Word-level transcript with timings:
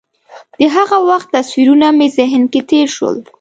د 0.59 0.61
هغه 0.75 0.97
وخت 1.09 1.27
تصویرونه 1.35 1.87
مې 1.97 2.07
ذهن 2.17 2.43
کې 2.51 2.61
تېر 2.71 2.87
شول. 2.95 3.17